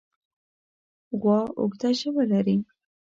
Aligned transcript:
غوا 1.21 1.39
اوږده 1.59 1.89
ژبه 1.99 2.23
لري. 2.31 2.57